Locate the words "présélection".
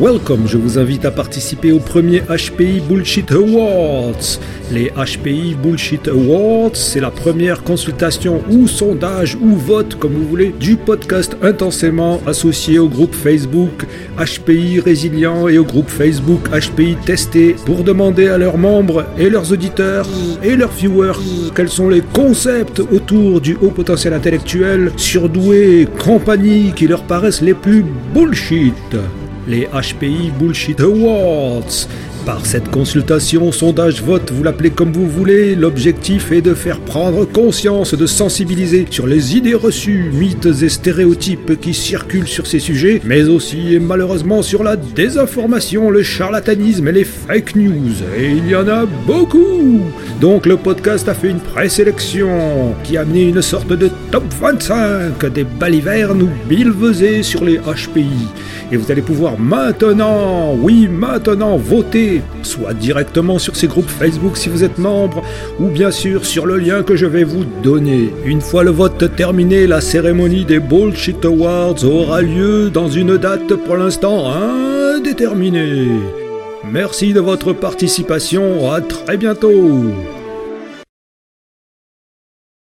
51.40-52.74